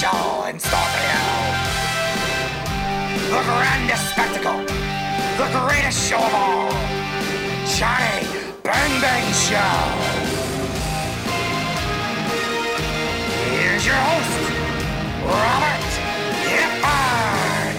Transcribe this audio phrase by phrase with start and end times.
[0.00, 1.24] show in store for you.
[3.32, 4.60] The grandest spectacle,
[5.40, 6.70] the greatest show of all,
[7.64, 8.28] Johnny
[8.62, 9.76] Bang Bang Show.
[13.48, 14.36] Here's your host,
[15.32, 15.88] Robert
[16.44, 17.76] Gifford.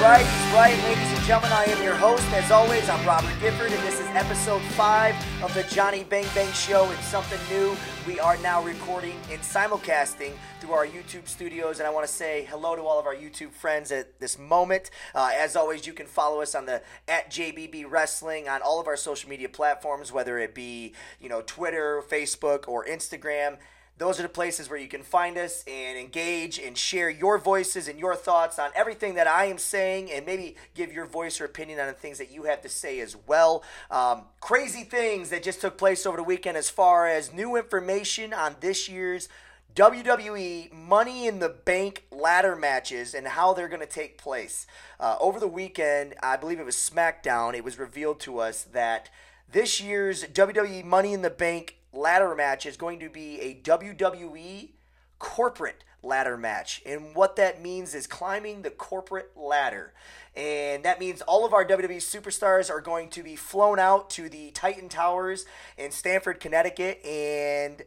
[0.00, 1.50] Right, right, ladies gentlemen.
[1.50, 2.24] I am your host.
[2.30, 6.52] As always, I'm Robert Gifford, and this is episode five of the Johnny Bang Bang
[6.52, 6.88] Show.
[6.92, 7.76] It's something new.
[8.06, 12.46] We are now recording and simulcasting through our YouTube studios, and I want to say
[12.48, 14.92] hello to all of our YouTube friends at this moment.
[15.16, 18.86] Uh, as always, you can follow us on the at JBB Wrestling on all of
[18.86, 23.56] our social media platforms, whether it be you know Twitter, Facebook, or Instagram.
[23.98, 27.88] Those are the places where you can find us and engage and share your voices
[27.88, 31.46] and your thoughts on everything that I am saying and maybe give your voice or
[31.46, 33.62] opinion on the things that you have to say as well.
[33.90, 38.34] Um, crazy things that just took place over the weekend as far as new information
[38.34, 39.30] on this year's
[39.74, 44.66] WWE Money in the Bank ladder matches and how they're going to take place.
[45.00, 49.10] Uh, over the weekend, I believe it was SmackDown, it was revealed to us that
[49.50, 54.70] this year's WWE Money in the Bank ladder match is going to be a WWE
[55.18, 56.82] corporate ladder match.
[56.86, 59.92] And what that means is climbing the corporate ladder.
[60.34, 64.28] And that means all of our WWE superstars are going to be flown out to
[64.28, 67.82] the Titan Towers in Stamford, Connecticut, and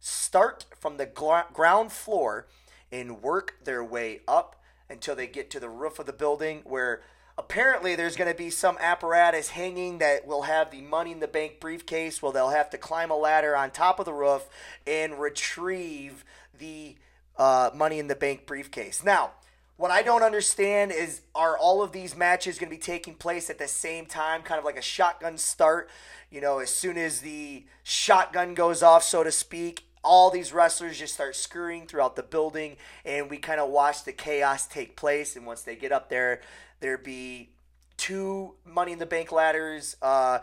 [0.00, 2.48] start from the gr- ground floor
[2.90, 4.56] and work their way up
[4.88, 7.02] until they get to the roof of the building where
[7.38, 11.28] apparently there's going to be some apparatus hanging that will have the money in the
[11.28, 12.22] bank briefcase.
[12.22, 14.48] Well they'll have to climb a ladder on top of the roof
[14.86, 16.24] and retrieve
[16.58, 16.96] the
[17.36, 19.02] uh, money in the bank briefcase.
[19.04, 19.32] Now
[19.78, 23.48] what i don't understand is are all of these matches going to be taking place
[23.50, 25.88] at the same time kind of like a shotgun start?
[26.30, 30.98] You know as soon as the shotgun goes off so to speak all these wrestlers
[30.98, 35.36] just start scurrying throughout the building and we kind of watch the chaos take place.
[35.36, 36.40] And once they get up there
[36.82, 37.48] there be
[37.96, 40.40] two money in the bank ladders uh,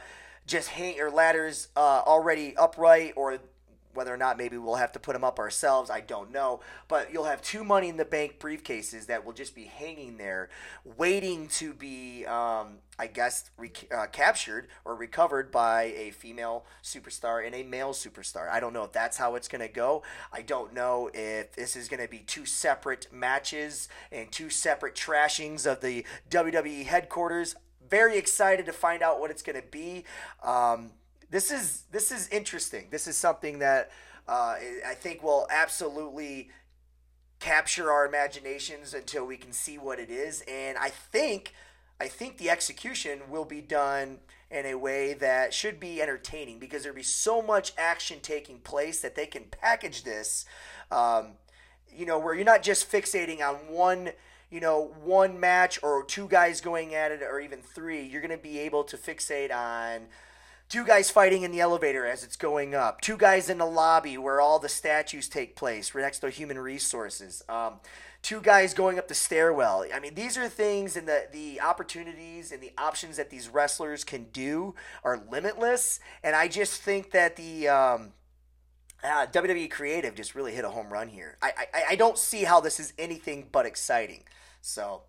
[0.48, 3.38] just hang or ladders uh, already upright or
[4.00, 6.62] whether or not maybe we'll have to put them up ourselves, I don't know.
[6.88, 10.48] But you'll have two money in the bank briefcases that will just be hanging there,
[10.96, 17.46] waiting to be, um, I guess, re- uh, captured or recovered by a female superstar
[17.46, 18.50] and a male superstar.
[18.50, 20.02] I don't know if that's how it's going to go.
[20.32, 24.96] I don't know if this is going to be two separate matches and two separate
[24.96, 27.58] trashings of the WWE headquarters.
[27.90, 30.06] Very excited to find out what it's going to be.
[30.42, 30.92] Um,
[31.30, 32.88] this is this is interesting.
[32.90, 33.92] This is something that
[34.28, 36.50] uh, I think will absolutely
[37.40, 40.44] capture our imaginations until we can see what it is.
[40.48, 41.54] And I think
[42.00, 44.20] I think the execution will be done
[44.52, 49.02] in a way that should be entertaining because there'll be so much action taking place
[49.02, 50.46] that they can package this.
[50.92, 51.34] Um,
[51.92, 54.12] you know, where you're not just fixating on one
[54.52, 58.36] you know, one match or two guys going at it or even three, you're going
[58.36, 60.08] to be able to fixate on
[60.70, 64.18] two guys fighting in the elevator as it's going up, two guys in the lobby
[64.18, 67.44] where all the statues take place, right next to human resources.
[67.50, 67.80] Um,
[68.22, 69.86] two guys going up the stairwell.
[69.94, 74.04] I mean, these are things and the the opportunities and the options that these wrestlers
[74.04, 76.00] can do are limitless.
[76.24, 78.14] And I just think that the um,
[79.04, 81.38] uh, WWE Creative just really hit a home run here.
[81.42, 84.24] I, I I don't see how this is anything but exciting.
[84.62, 85.04] So.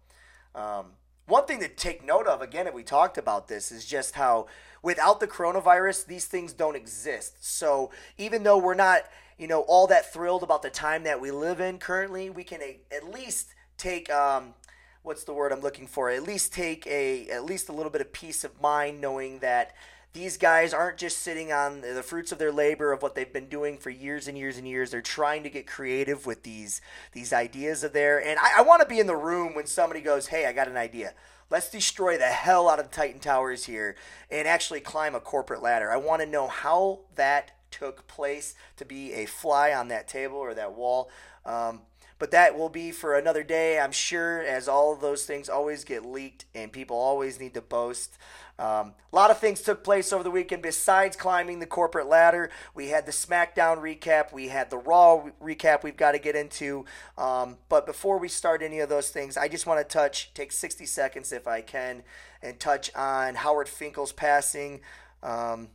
[0.52, 0.92] Um,
[1.26, 4.48] one thing to take note of, again, if we talked about this, is just how
[4.82, 7.36] without the coronavirus, these things don't exist.
[7.40, 9.02] So even though we're not,
[9.38, 12.62] you know, all that thrilled about the time that we live in currently, we can
[12.62, 14.54] a, at least take, um,
[15.02, 16.10] what's the word I'm looking for?
[16.10, 19.74] At least take a, at least a little bit of peace of mind knowing that
[20.12, 23.48] these guys aren't just sitting on the fruits of their labor of what they've been
[23.48, 24.90] doing for years and years and years.
[24.90, 26.80] They're trying to get creative with these
[27.12, 28.18] these ideas of their.
[28.18, 30.66] And I, I want to be in the room when somebody goes, "Hey, I got
[30.66, 31.14] an idea.
[31.50, 33.96] Let's destroy the hell out of Titan Towers here
[34.30, 38.84] and actually climb a corporate ladder." I want to know how that took place to
[38.84, 41.10] be a fly on that table or that wall.
[41.44, 41.82] Um,
[42.20, 45.84] but that will be for another day, I'm sure, as all of those things always
[45.84, 48.18] get leaked and people always need to boast.
[48.58, 52.50] Um, a lot of things took place over the weekend besides climbing the corporate ladder.
[52.74, 56.84] We had the SmackDown recap, we had the Raw recap we've got to get into.
[57.16, 60.52] Um, but before we start any of those things, I just want to touch, take
[60.52, 62.02] 60 seconds if I can,
[62.42, 64.82] and touch on Howard Finkel's passing.
[65.22, 65.68] Um,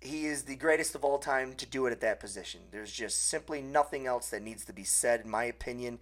[0.00, 2.60] he is the greatest of all time to do it at that position.
[2.70, 5.98] There's just simply nothing else that needs to be said, in my opinion.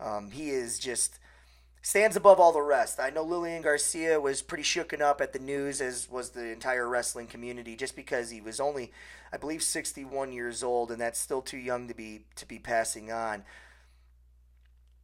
[0.00, 1.18] Um, he is just
[1.80, 2.98] stands above all the rest.
[2.98, 6.88] I know Lillian Garcia was pretty shooken up at the news, as was the entire
[6.88, 8.92] wrestling community, just because he was only,
[9.32, 13.12] I believe, 61 years old, and that's still too young to be to be passing
[13.12, 13.44] on.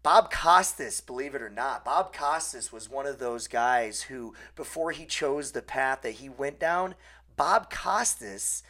[0.02, 4.90] Bob Costas, believe it or not, Bob Costas was one of those guys who, before
[4.90, 6.96] he chose the path that he went down,
[7.37, 8.62] Bob Costas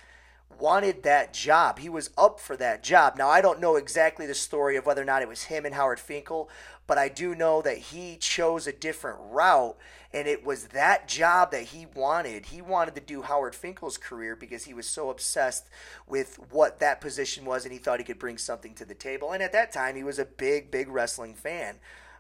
[0.59, 1.79] wanted that job.
[1.79, 3.17] He was up for that job.
[3.17, 5.75] Now, I don't know exactly the story of whether or not it was him and
[5.75, 6.49] Howard Finkel,
[6.87, 9.77] but I do know that he chose a different route
[10.13, 12.47] and it was that job that he wanted.
[12.47, 15.69] He wanted to do Howard Finkel's career because he was so obsessed
[16.07, 19.33] with what that position was and he thought he could bring something to the table.
[19.33, 21.77] And at that time, he was a big, big wrestling fan.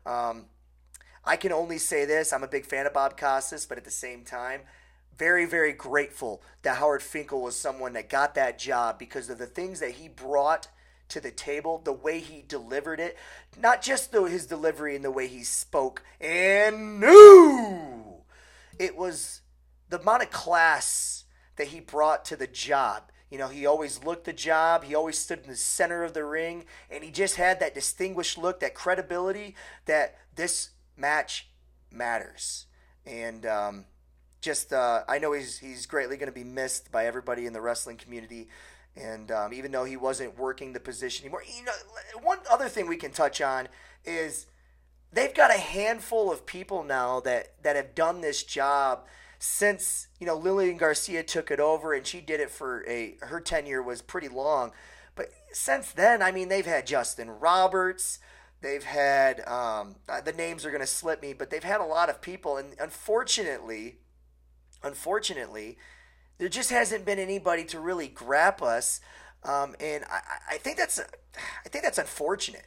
[0.06, 0.46] Um,
[1.24, 3.90] I can only say this I'm a big fan of Bob Costas, but at the
[3.90, 4.62] same time,
[5.22, 9.46] very, very grateful that Howard Finkel was someone that got that job because of the
[9.46, 10.66] things that he brought
[11.10, 13.16] to the table, the way he delivered it,
[13.56, 18.16] not just the, his delivery and the way he spoke and knew.
[18.80, 19.42] It was
[19.90, 21.22] the amount of class
[21.54, 23.12] that he brought to the job.
[23.30, 24.82] You know, he always looked the job.
[24.82, 28.38] He always stood in the center of the ring, and he just had that distinguished
[28.38, 29.54] look, that credibility
[29.84, 31.48] that this match
[31.92, 32.66] matters.
[33.06, 33.84] And um,
[34.42, 37.60] just, uh, I know he's he's greatly going to be missed by everybody in the
[37.60, 38.48] wrestling community.
[38.94, 41.72] And um, even though he wasn't working the position anymore, you know,
[42.22, 43.68] one other thing we can touch on
[44.04, 44.46] is
[45.10, 49.06] they've got a handful of people now that that have done this job
[49.38, 53.40] since you know Lillian Garcia took it over, and she did it for a her
[53.40, 54.72] tenure was pretty long.
[55.14, 58.18] But since then, I mean, they've had Justin Roberts.
[58.60, 61.84] They've had um, uh, the names are going to slip me, but they've had a
[61.84, 63.98] lot of people, and unfortunately,
[64.82, 65.78] unfortunately,
[66.38, 69.00] there just hasn't been anybody to really grab us,
[69.44, 70.20] um, and I,
[70.54, 72.66] I think that's I think that's unfortunate.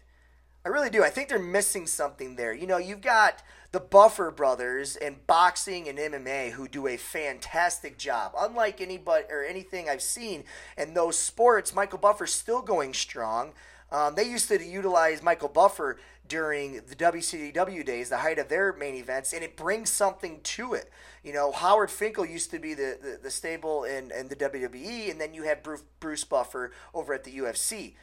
[0.65, 1.03] I really do.
[1.03, 2.53] I think they're missing something there.
[2.53, 3.43] You know, you've got
[3.75, 8.31] the Buffer brothers in boxing and MMA who do a fantastic job.
[8.39, 10.45] Unlike anybody or anything I've seen
[10.77, 13.51] in those sports, Michael Buffer's still going strong.
[13.91, 18.71] Um, they used to utilize Michael Buffer during the WCW days, the height of their
[18.71, 20.89] main events, and it brings something to it.
[21.21, 25.11] You know, Howard Finkel used to be the, the, the stable in, in the WWE,
[25.11, 27.95] and then you had Bruce, Bruce Buffer over at the UFC.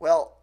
[0.00, 0.38] Well,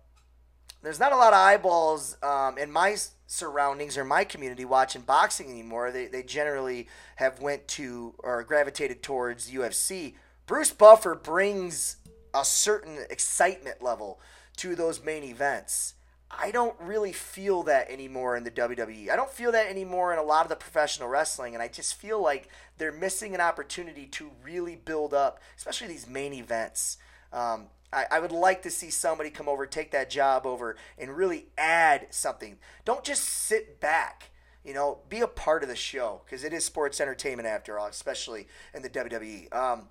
[0.81, 2.95] there's not a lot of eyeballs um, in my
[3.29, 5.91] surroundings or my community watching boxing anymore.
[5.91, 6.87] They, they generally
[7.17, 10.15] have went to or gravitated towards UFC.
[10.47, 11.97] Bruce Buffer brings
[12.33, 14.19] a certain excitement level
[14.57, 15.93] to those main events.
[16.31, 19.09] I don't really feel that anymore in the WWE.
[19.09, 21.95] I don't feel that anymore in a lot of the professional wrestling, and I just
[21.95, 26.97] feel like they're missing an opportunity to really build up, especially these main events.
[27.31, 31.15] Um, I, I would like to see somebody come over, take that job over, and
[31.15, 32.57] really add something.
[32.85, 34.29] Don't just sit back.
[34.63, 37.87] You know, be a part of the show because it is sports entertainment after all,
[37.87, 39.53] especially in the WWE.
[39.55, 39.87] Um,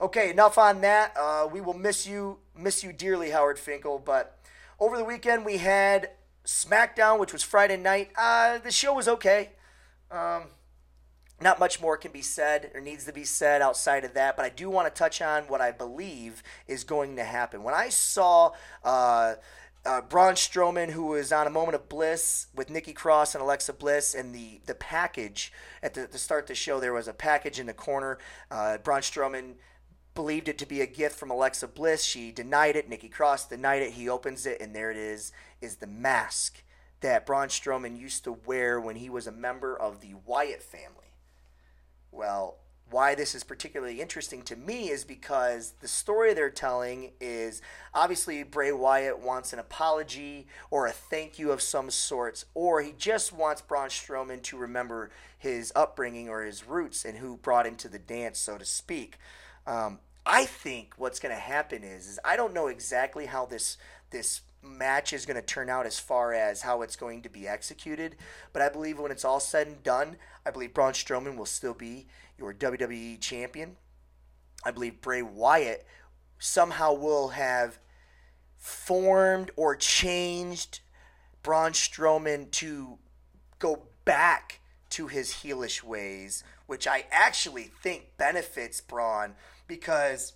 [0.00, 1.14] okay, enough on that.
[1.18, 4.38] Uh, we will miss you, miss you dearly, Howard Finkel, but
[4.78, 6.10] over the weekend, we had
[6.44, 8.10] SmackDown, which was Friday night.
[8.16, 9.50] Uh, the show was okay.
[10.10, 10.44] Um,
[11.40, 14.44] not much more can be said or needs to be said outside of that, but
[14.44, 17.62] I do want to touch on what I believe is going to happen.
[17.62, 18.52] When I saw
[18.84, 19.34] uh,
[19.84, 23.72] uh, Braun Strowman, who was on a moment of bliss with Nikki Cross and Alexa
[23.74, 27.12] Bliss, and the, the package at the, the start of the show, there was a
[27.12, 28.18] package in the corner.
[28.50, 29.54] Uh, Braun Strowman
[30.14, 32.04] believed it to be a gift from Alexa Bliss.
[32.04, 32.88] She denied it.
[32.88, 33.92] Nikki Cross denied it.
[33.92, 36.62] He opens it, and there it is, is the mask
[37.00, 41.03] that Braun Strowman used to wear when he was a member of the Wyatt family.
[42.14, 42.58] Well,
[42.90, 47.60] why this is particularly interesting to me is because the story they're telling is
[47.92, 52.92] obviously Bray Wyatt wants an apology or a thank you of some sorts, or he
[52.92, 57.74] just wants Braun Strowman to remember his upbringing or his roots and who brought him
[57.76, 59.18] to the dance, so to speak.
[59.66, 63.76] Um, I think what's going to happen is, is I don't know exactly how this
[64.10, 67.46] this match is going to turn out as far as how it's going to be
[67.46, 68.16] executed,
[68.52, 71.74] but I believe when it's all said and done, I believe Braun Strowman will still
[71.74, 72.06] be
[72.38, 73.76] your WWE champion.
[74.64, 75.86] I believe Bray Wyatt
[76.38, 77.78] somehow will have
[78.56, 80.80] formed or changed
[81.42, 82.98] Braun Strowman to
[83.58, 89.34] go back to his heelish ways, which I actually think benefits Braun
[89.66, 90.32] because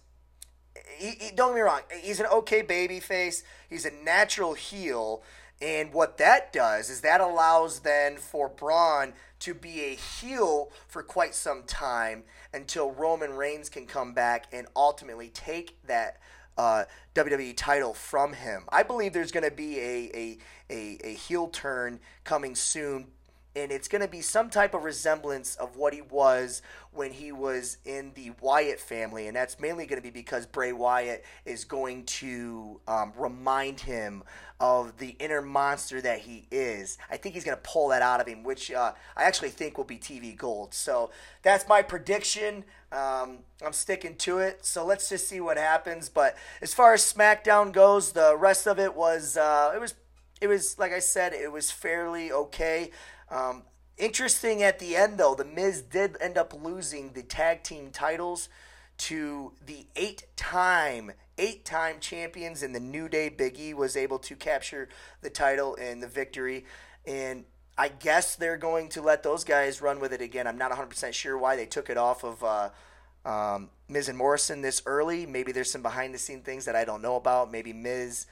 [0.97, 3.43] he, he, don't get me wrong, he's an okay baby face.
[3.69, 5.23] He's a natural heel.
[5.61, 11.03] And what that does is that allows then for Braun to be a heel for
[11.03, 16.19] quite some time until Roman Reigns can come back and ultimately take that
[16.57, 18.65] uh, WWE title from him.
[18.69, 20.39] I believe there's going to be a, a,
[20.71, 23.09] a, a heel turn coming soon
[23.59, 26.63] and it's going to be some type of resemblance of what he was
[26.93, 30.73] when he was in the Wyatt family, and that's mainly going to be because Bray
[30.73, 34.23] Wyatt is going to um, remind him
[34.61, 36.99] of the inner monster that he is.
[37.11, 39.77] I think he's going to pull that out of him, which uh, I actually think
[39.77, 40.75] will be TV gold.
[40.75, 41.11] So
[41.43, 42.65] that's my prediction.
[42.91, 44.65] Um, I'm sticking to it.
[44.65, 46.09] So let's just see what happens.
[46.09, 49.95] But as far as SmackDown goes, the rest of it was uh, it was
[50.41, 52.91] it was like I said, it was fairly okay.
[53.31, 53.63] Um,
[53.97, 58.49] interesting at the end though, the Miz did end up losing the tag team titles
[58.99, 63.31] to the eight-time eight-time champions and the New Day.
[63.31, 64.89] Biggie was able to capture
[65.21, 66.65] the title and the victory,
[67.07, 67.45] and
[67.77, 70.49] I guess they're going to let those guys run with it again.
[70.49, 72.71] I'm not 100% sure why they took it off of uh,
[73.25, 75.27] um, Miz and Morrison this early.
[75.27, 77.53] Maybe there's some behind-the-scene things that I don't know about.
[77.53, 78.27] Maybe Miz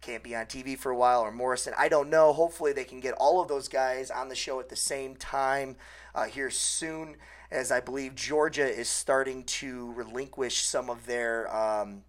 [0.00, 1.74] can't be on TV for a while, or Morrison.
[1.78, 2.32] I don't know.
[2.32, 5.76] Hopefully, they can get all of those guys on the show at the same time
[6.14, 7.16] uh, here soon
[7.50, 12.02] as I believe Georgia is starting to relinquish some of their um,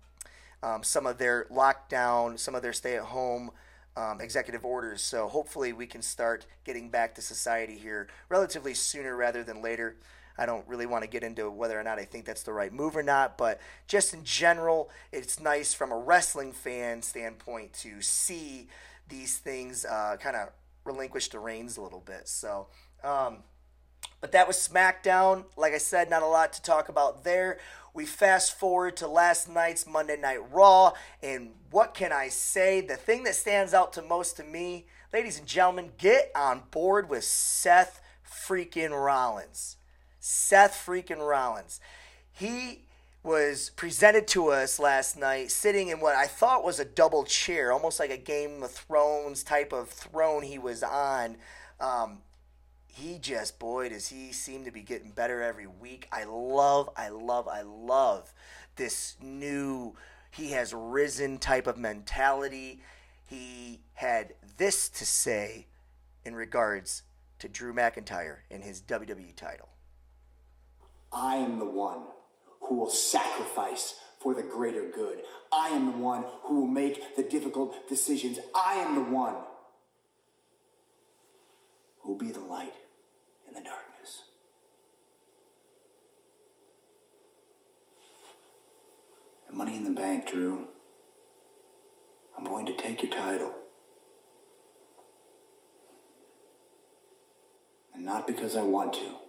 [0.63, 3.51] um, some of their lockdown, some of their stay-at-home
[3.98, 5.01] um, executive orders.
[5.01, 9.98] So hopefully we can start getting back to society here relatively sooner rather than later.
[10.41, 12.74] I don't really want to get into whether or not I think that's the right
[12.74, 18.01] move or not, but just in general, it's nice from a wrestling fan standpoint to
[18.01, 18.67] see
[19.07, 20.50] these things uh, kind of
[20.83, 22.27] relinquish the reins a little bit.
[22.27, 22.65] So,
[23.03, 23.43] um,
[24.19, 25.45] but that was SmackDown.
[25.55, 27.60] Like I said, not a lot to talk about there.
[27.93, 32.81] We fast forward to last night's Monday Night Raw, and what can I say?
[32.81, 37.12] The thing that stands out to most to me, ladies and gentlemen, get on board
[37.12, 39.77] with Seth freaking Rollins.
[40.21, 41.81] Seth freaking Rollins.
[42.31, 42.85] He
[43.23, 47.71] was presented to us last night sitting in what I thought was a double chair,
[47.71, 51.37] almost like a Game of Thrones type of throne he was on.
[51.79, 52.19] Um,
[52.87, 56.07] he just, boy, does he seem to be getting better every week.
[56.11, 58.33] I love, I love, I love
[58.75, 59.95] this new,
[60.29, 62.81] he has risen type of mentality.
[63.27, 65.67] He had this to say
[66.23, 67.03] in regards
[67.39, 69.70] to Drew McIntyre and his WWE title.
[71.11, 72.03] I am the one
[72.61, 75.23] who will sacrifice for the greater good.
[75.51, 78.39] I am the one who will make the difficult decisions.
[78.55, 79.35] I am the one
[81.99, 82.73] who will be the light
[83.47, 84.23] in the darkness.
[89.47, 90.67] And money in the bank, Drew.
[92.37, 93.53] I'm going to take your title.
[97.93, 99.20] And not because I want to,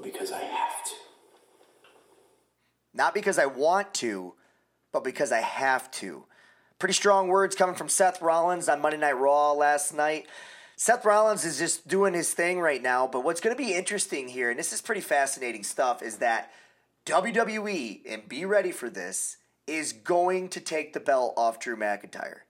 [0.00, 0.94] but because I have to.
[2.94, 4.34] Not because I want to,
[4.92, 6.24] but because I have to.
[6.78, 10.26] Pretty strong words coming from Seth Rollins on Monday Night Raw last night.
[10.76, 14.28] Seth Rollins is just doing his thing right now, but what's going to be interesting
[14.28, 16.50] here, and this is pretty fascinating stuff, is that
[17.04, 22.40] WWE, and be ready for this, is going to take the belt off Drew McIntyre.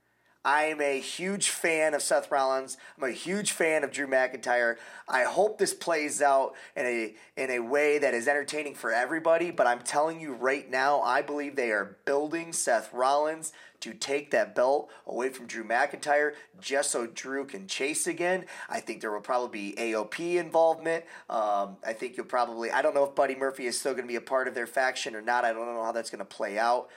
[0.44, 2.78] I am a huge fan of Seth Rollins.
[2.96, 4.76] I'm a huge fan of Drew McIntyre.
[5.06, 9.50] I hope this plays out in a in a way that is entertaining for everybody,
[9.50, 14.30] but I'm telling you right now, I believe they are building Seth Rollins to take
[14.30, 18.46] that belt away from Drew McIntyre just so Drew can chase again.
[18.68, 21.04] I think there will probably be AOP involvement.
[21.28, 24.08] Um, I think you'll probably, I don't know if Buddy Murphy is still going to
[24.08, 25.44] be a part of their faction or not.
[25.44, 26.90] I don't know how that's going to play out.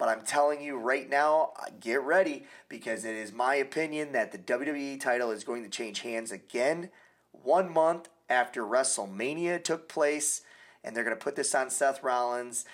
[0.00, 4.32] But I'm telling you right now, uh, get ready because it is my opinion that
[4.32, 6.88] the WWE title is going to change hands again
[7.32, 10.40] one month after WrestleMania took place.
[10.82, 12.64] And they're going to put this on Seth Rollins.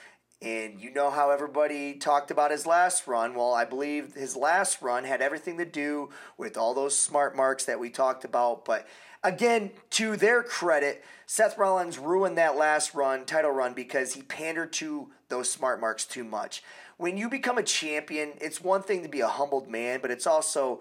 [0.41, 3.35] And you know how everybody talked about his last run.
[3.35, 7.65] Well, I believe his last run had everything to do with all those smart marks
[7.65, 8.65] that we talked about.
[8.65, 8.87] But
[9.25, 14.73] again, to their credit, Seth Rollins ruined that last run, title run, because he pandered
[14.75, 16.63] to those smart marks too much
[16.97, 20.27] when you become a champion, it's one thing to be a humbled man, but it's
[20.27, 20.81] also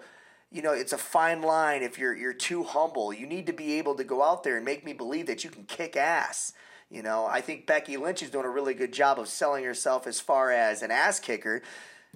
[0.50, 3.12] you know, it's a fine line if you're you're too humble.
[3.12, 5.50] You need to be able to go out there and make me believe that you
[5.50, 6.52] can kick ass.
[6.88, 10.06] You know, I think Becky Lynch is doing a really good job of selling herself
[10.06, 11.62] as far as an ass kicker.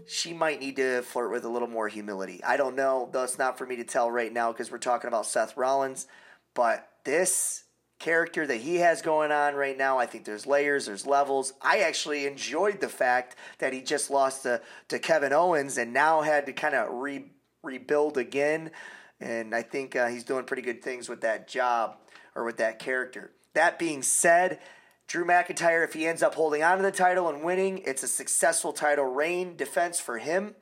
[0.07, 2.40] She might need to flirt with a little more humility.
[2.45, 3.11] I don't know.
[3.12, 6.07] That's not for me to tell right now because we're talking about Seth Rollins.
[6.54, 7.64] But this
[8.00, 9.99] character that he has going on right now.
[9.99, 11.52] I think there's layers, there's levels.
[11.62, 16.23] I actually enjoyed the fact that he just lost to, to Kevin Owens and now
[16.23, 17.26] had to kind of re,
[17.62, 18.73] rebuild again.
[19.21, 21.99] And I think uh, he's doing pretty good things with that job
[22.35, 23.33] or with that character.
[23.52, 24.61] That being said,
[25.07, 28.09] Drew McIntyre, if he ends up holding on to the title and winning, it's a
[28.09, 30.54] successful title reign defense for him.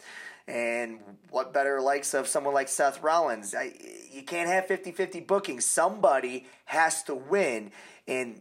[0.48, 1.00] And
[1.30, 3.54] what better likes of someone like Seth Rollins?
[3.54, 3.74] I,
[4.10, 5.66] you can't have 50 50 bookings.
[5.66, 7.70] Somebody has to win.
[8.08, 8.40] And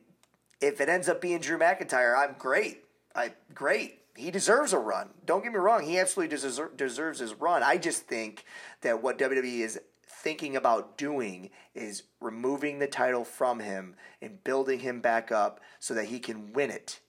[0.61, 2.85] if it ends up being Drew McIntyre, I'm great.
[3.13, 3.99] I great.
[4.15, 5.09] He deserves a run.
[5.25, 5.83] Don't get me wrong.
[5.83, 7.61] He absolutely deserves, deserves his run.
[7.61, 8.45] I just think
[8.81, 14.79] that what WWE is thinking about doing is removing the title from him and building
[14.79, 17.01] him back up so that he can win it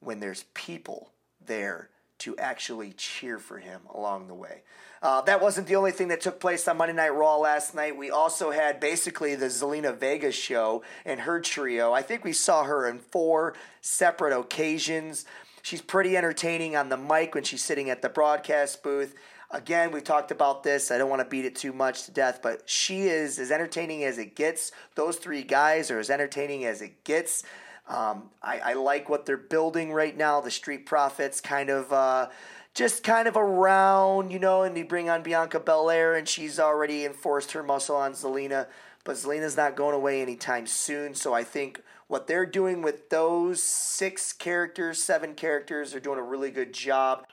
[0.00, 1.12] when there's people
[1.44, 1.90] there
[2.24, 4.62] to actually cheer for him along the way.
[5.02, 7.98] Uh, that wasn't the only thing that took place on Monday Night Raw last night.
[7.98, 11.92] We also had basically the Zelina Vega show and her trio.
[11.92, 15.26] I think we saw her in four separate occasions.
[15.60, 19.14] She's pretty entertaining on the mic when she's sitting at the broadcast booth.
[19.50, 20.90] Again, we talked about this.
[20.90, 24.02] I don't want to beat it too much to death, but she is as entertaining
[24.04, 24.72] as it gets.
[24.94, 27.44] Those three guys are as entertaining as it gets.
[27.86, 30.40] Um, I, I, like what they're building right now.
[30.40, 32.28] The Street Profits kind of uh,
[32.72, 37.04] just kind of around, you know, and they bring on Bianca Belair, and she's already
[37.04, 38.68] enforced her muscle on Zelina.
[39.04, 41.14] But Zelina's not going away anytime soon.
[41.14, 46.22] So I think what they're doing with those six characters, seven characters, they're doing a
[46.22, 47.26] really good job.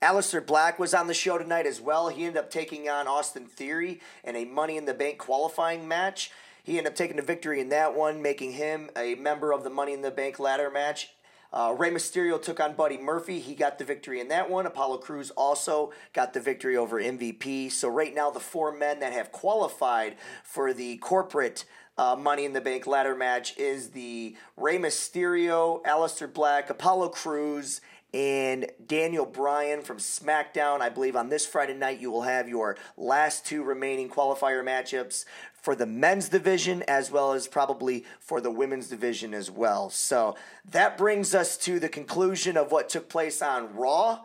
[0.00, 2.08] Aleister Black was on the show tonight as well.
[2.08, 6.30] He ended up taking on Austin Theory in a Money in the Bank qualifying match.
[6.68, 9.70] He ended up taking the victory in that one, making him a member of the
[9.70, 11.08] Money in the Bank ladder match.
[11.50, 13.40] Uh, Rey Mysterio took on Buddy Murphy.
[13.40, 14.66] He got the victory in that one.
[14.66, 17.72] Apollo Crews also got the victory over MVP.
[17.72, 21.64] So, right now, the four men that have qualified for the corporate
[21.96, 27.80] uh, Money in the Bank ladder match is the Rey Mysterio, Aleister Black, Apollo Crews,
[28.14, 30.80] and Daniel Bryan from SmackDown.
[30.80, 35.24] I believe on this Friday night you will have your last two remaining qualifier matchups
[35.52, 39.90] for the men's division as well as probably for the women's division as well.
[39.90, 40.36] So
[40.70, 44.20] that brings us to the conclusion of what took place on Raw.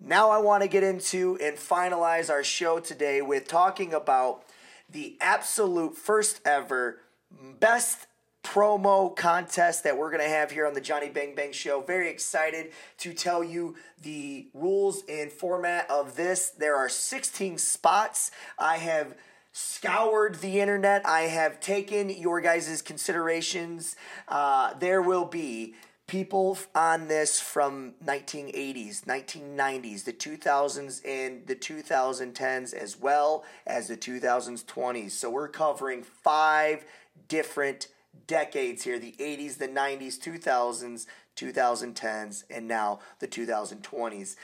[0.00, 4.44] Now I want to get into and finalize our show today with talking about
[4.90, 8.07] the absolute first ever best
[8.48, 11.82] promo contest that we're going to have here on the Johnny Bang Bang Show.
[11.82, 16.48] Very excited to tell you the rules and format of this.
[16.48, 18.30] There are 16 spots.
[18.58, 19.14] I have
[19.52, 21.04] scoured the internet.
[21.04, 23.96] I have taken your guys' considerations.
[24.26, 25.74] Uh, there will be
[26.06, 33.96] people on this from 1980s 1990s the 2000s and the 2010s as well as the
[33.98, 36.86] 2020s so we're covering five
[37.28, 37.88] different
[38.26, 44.36] decades here the 80s, the 90s, 2000s, 2010s, and now the 2020s.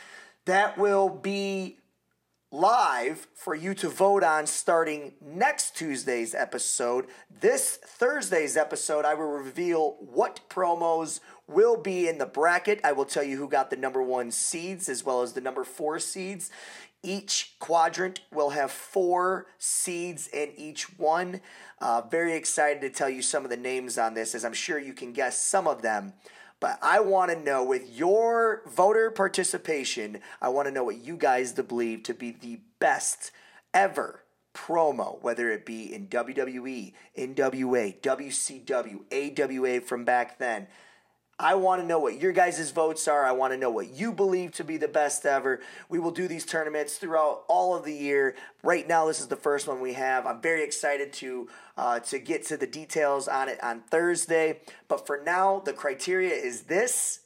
[0.44, 1.78] That will be
[2.54, 7.06] live for you to vote on starting next Tuesday's episode.
[7.40, 12.80] This Thursday's episode, I will reveal what promos will be in the bracket.
[12.84, 15.64] I will tell you who got the number one seeds as well as the number
[15.64, 16.50] four seeds.
[17.04, 21.42] Each quadrant will have four seeds in each one.
[21.80, 24.78] Uh, very excited to tell you some of the names on this, as I'm sure
[24.78, 26.14] you can guess some of them.
[26.60, 31.18] But I want to know, with your voter participation, I want to know what you
[31.18, 33.32] guys believe to be the best
[33.74, 34.22] ever
[34.54, 40.68] promo, whether it be in WWE, NWA, WCW, AWA from back then.
[41.38, 43.24] I want to know what your guys' votes are.
[43.24, 45.60] I want to know what you believe to be the best ever.
[45.88, 48.36] We will do these tournaments throughout all of the year.
[48.62, 50.26] Right now, this is the first one we have.
[50.26, 54.60] I'm very excited to uh, to get to the details on it on Thursday.
[54.86, 57.20] But for now, the criteria is this: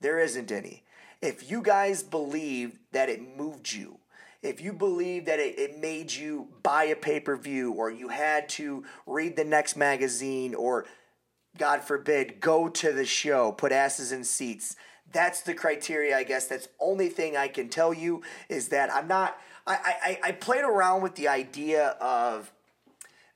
[0.00, 0.84] there isn't any.
[1.22, 3.98] If you guys believe that it moved you,
[4.42, 8.08] if you believe that it, it made you buy a pay per view, or you
[8.08, 10.84] had to read the next magazine, or
[11.56, 14.76] God forbid, go to the show, put asses in seats.
[15.12, 16.46] That's the criteria, I guess.
[16.46, 19.38] That's only thing I can tell you is that I'm not.
[19.66, 22.52] I, I, I played around with the idea of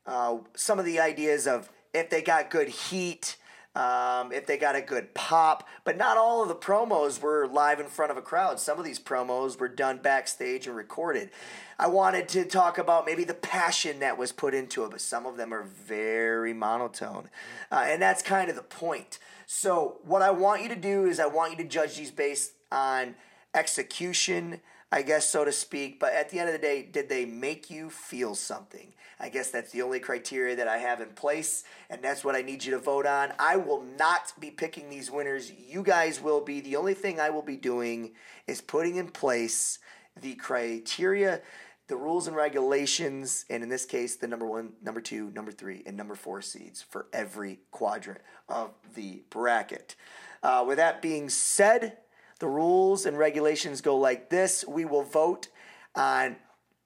[0.07, 3.37] uh, some of the ideas of if they got good heat,
[3.78, 5.66] um, if they got a good pop.
[5.84, 8.58] But not all of the promos were live in front of a crowd.
[8.58, 11.30] Some of these promos were done backstage and recorded.
[11.78, 15.26] I wanted to talk about maybe the passion that was put into it, but some
[15.26, 17.30] of them are very monotone.
[17.70, 19.20] Uh, and that's kind of the point.
[19.46, 22.52] So, what I want you to do is, I want you to judge these based
[22.70, 23.14] on
[23.54, 24.60] execution,
[24.90, 26.01] I guess, so to speak.
[26.01, 28.92] But at the end of the day, did they make you feel something?
[29.20, 32.42] I guess that's the only criteria that I have in place, and that's what I
[32.42, 33.33] need you to vote on.
[33.38, 35.53] I will not be picking these winners.
[35.53, 36.61] You guys will be.
[36.61, 38.12] The only thing I will be doing
[38.46, 39.81] is putting in place
[40.20, 41.42] the criteria
[41.88, 45.83] the rules and regulations, and in this case, the number one, number two, number three,
[45.87, 49.96] and number four seeds for every quadrant of the bracket.
[50.42, 51.96] Uh, with that being said,
[52.38, 54.64] the rules and regulations go like this.
[54.66, 55.48] We will vote
[55.94, 56.37] on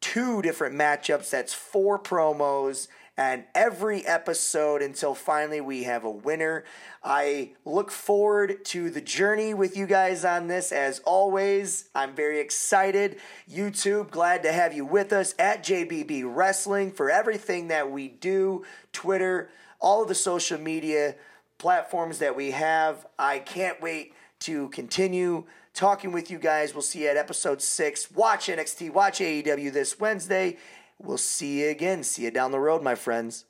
[0.01, 1.31] two different matchups.
[1.31, 6.65] That's four promos and every episode until finally we have a winner.
[7.05, 11.91] I look forward to the journey with you guys on this as always.
[11.95, 13.19] I'm very excited.
[13.51, 18.65] YouTube, glad to have you with us at JBB Wrestling for everything that we do,
[18.93, 21.15] Twitter, all of the social media
[21.59, 23.07] platforms that we have.
[23.19, 26.74] I can't wait to continue talking with you guys.
[26.74, 28.11] We'll see you at episode six.
[28.11, 30.57] Watch NXT, watch AEW this Wednesday.
[30.98, 32.02] We'll see you again.
[32.02, 33.44] See you down the road, my friends.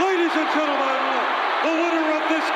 [0.00, 1.00] Ladies and gentlemen,
[1.62, 2.55] the winner of this